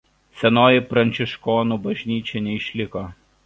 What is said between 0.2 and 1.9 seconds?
Senoji pranciškonų